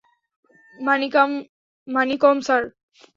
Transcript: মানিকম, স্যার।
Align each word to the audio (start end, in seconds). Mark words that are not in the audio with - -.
মানিকম, 0.77 1.29
স্যার। 2.41 2.63